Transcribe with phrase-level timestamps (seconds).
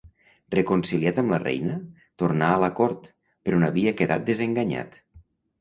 [0.53, 1.75] Reconciliat amb la reina,
[2.23, 3.05] tornà a la cort,
[3.49, 4.99] però n'havia quedat desenganyat.